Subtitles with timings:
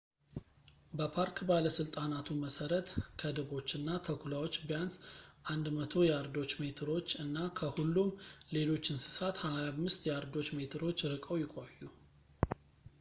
[0.99, 2.87] በፓርክ ባለስልጣናቱ መሰረት
[3.21, 4.95] ከድቦችና ተኩላዎች ቢያንስ
[5.75, 8.11] 100 ያርዶች/ሜትሮች እና ከሁሉም
[8.57, 11.79] ሌሎች እንስሳት 25 ያርዶች/ሜትሮች ርቀው ይቆዩ